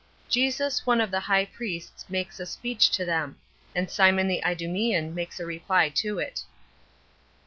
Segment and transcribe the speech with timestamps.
[0.29, 3.37] Jesus One Of The High Priests Makes A Speech To Them;
[3.75, 6.41] And Simon The Idumean Makes A Reply To It.